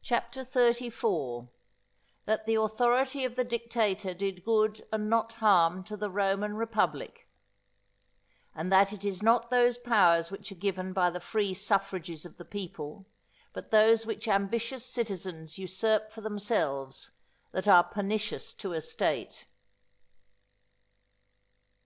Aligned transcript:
CHAPTER 0.00 0.44
XXXIV.—_That 0.44 2.46
the 2.46 2.54
authority 2.54 3.26
of 3.26 3.36
the 3.36 3.44
Dictator 3.44 4.14
did 4.14 4.46
good 4.46 4.88
and 4.90 5.10
not 5.10 5.34
harm 5.34 5.84
to 5.84 5.94
the 5.94 6.08
Roman 6.08 6.56
Republic: 6.56 7.28
and 8.54 8.72
that 8.72 8.94
it 8.94 9.04
is 9.04 9.22
not 9.22 9.50
those 9.50 9.76
Powers 9.76 10.30
which 10.30 10.50
are 10.52 10.54
given 10.54 10.94
by 10.94 11.10
the 11.10 11.20
free 11.20 11.52
suffrages 11.52 12.24
of 12.24 12.38
the 12.38 12.46
People, 12.46 13.04
but 13.52 13.70
those 13.70 14.06
which 14.06 14.26
ambitious 14.26 14.86
Citizens 14.86 15.58
usurp 15.58 16.10
for 16.10 16.22
themselves, 16.22 17.10
that 17.50 17.68
are 17.68 17.84
pernicious 17.84 18.54
to 18.54 18.72
a 18.72 18.80
State. 18.80 19.44